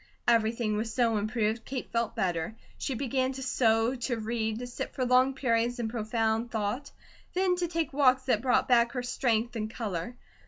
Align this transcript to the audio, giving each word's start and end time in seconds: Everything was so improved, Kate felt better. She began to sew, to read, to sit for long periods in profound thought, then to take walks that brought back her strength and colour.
Everything 0.27 0.77
was 0.77 0.91
so 0.91 1.17
improved, 1.17 1.63
Kate 1.63 1.91
felt 1.91 2.15
better. 2.15 2.55
She 2.79 2.95
began 2.95 3.33
to 3.33 3.43
sew, 3.43 3.93
to 3.93 4.17
read, 4.17 4.57
to 4.57 4.65
sit 4.65 4.95
for 4.95 5.05
long 5.05 5.35
periods 5.35 5.77
in 5.77 5.89
profound 5.89 6.49
thought, 6.49 6.89
then 7.35 7.55
to 7.57 7.67
take 7.67 7.93
walks 7.93 8.23
that 8.23 8.41
brought 8.41 8.67
back 8.67 8.93
her 8.93 9.03
strength 9.03 9.55
and 9.55 9.69
colour. 9.69 10.15